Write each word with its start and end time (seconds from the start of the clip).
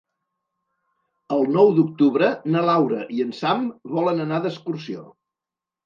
El 1.35 1.45
nou 1.59 1.69
d'octubre 1.81 2.31
na 2.57 2.65
Laura 2.71 3.05
i 3.19 3.25
en 3.29 3.37
Sam 3.43 3.71
volen 3.97 4.29
anar 4.29 4.45
d'excursió. 4.49 5.11